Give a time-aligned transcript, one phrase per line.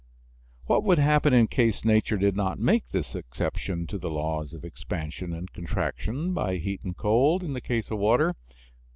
[0.65, 4.65] What would happen in case nature did not make this exception to the laws of
[4.65, 8.35] expansion and contraction by heat and cold, in the case of water?